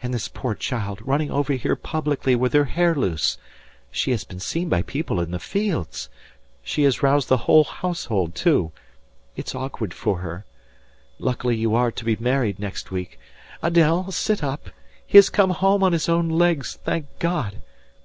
[0.00, 3.38] And this poor child running over here publicly with her hair loose.
[3.90, 6.08] She has been seen by people in the fields.
[6.62, 8.70] She has roused the whole household, too.
[9.34, 10.44] It's awkward for her.
[11.18, 13.18] Luckily you are to be married next week....
[13.60, 14.70] Adèle, sit up.
[15.04, 17.58] He has come home on his own legs, thank God....